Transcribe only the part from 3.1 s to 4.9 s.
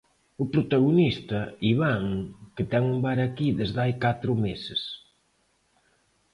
aquí desde hai catro meses.